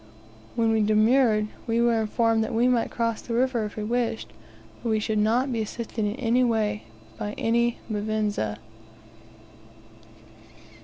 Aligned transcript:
When 0.55 0.71
we 0.71 0.81
demurred, 0.81 1.49
we 1.67 1.79
were 1.79 2.01
informed 2.01 2.49
we 2.49 2.67
might 2.67 2.89
cross 2.89 3.21
the 3.21 3.35
river 3.35 3.65
if 3.65 3.75
we 3.75 3.83
wished, 3.83 4.33
but 4.81 4.89
we 4.89 4.99
should 4.99 5.19
not 5.19 5.51
be 5.53 5.61
assisted 5.61 6.03
by 7.19 7.33
any 7.37 7.77
Mvinza. 7.87 8.57